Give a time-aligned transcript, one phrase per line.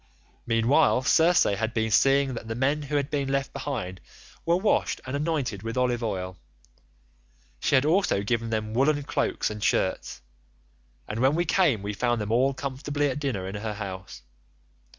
[0.47, 4.01] "Meanwhile Circe had been seeing that the men who had been left behind
[4.47, 6.39] were washed and anointed with olive oil;
[7.59, 10.23] she had also given them woollen cloaks and shirts,
[11.07, 14.23] and when we came we found them all comfortably at dinner in her house.